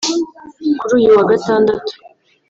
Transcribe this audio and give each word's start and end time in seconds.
Kuri 0.79 0.91
uyu 0.99 1.09
wa 1.17 1.23
Gatandatu 1.31 1.91